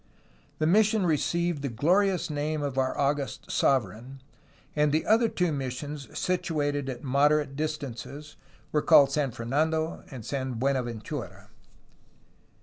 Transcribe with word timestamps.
The 0.57 0.65
mission 0.65 1.05
received 1.05 1.61
the 1.61 1.69
glorious 1.69 2.31
name 2.31 2.63
of 2.63 2.75
our 2.79 2.97
august 2.97 3.51
sovereign, 3.51 4.19
and 4.75 4.91
the 4.91 5.01
two 5.01 5.05
other 5.45 5.51
missions 5.51 6.09
situated 6.17 6.89
at 6.89 7.03
moderate 7.03 7.55
distances 7.55 8.35
were 8.71 8.81
called 8.81 9.11
San 9.11 9.29
Fernando 9.29 10.03
and 10.09 10.25
San 10.25 10.53
Buenaventura. 10.53 11.49